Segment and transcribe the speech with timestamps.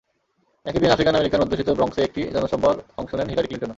[0.65, 3.69] একই দিন আফ্রিকান-আমেরিকান অধ্যুষিত ব্রঙ্কসে একটি জনসভায় অংশ নেন হিলারি ক্লিনটনও।